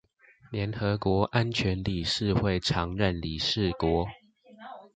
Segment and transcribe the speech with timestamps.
[0.49, 4.07] 聯合國安全理事會常任理事國